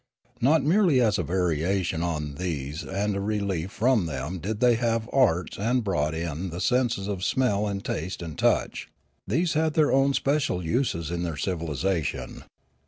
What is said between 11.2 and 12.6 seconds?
their civilisation.